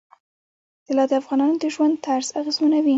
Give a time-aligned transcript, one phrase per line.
[0.87, 2.89] طلا د افغانانو د ژوند طرز اغېزمنوي.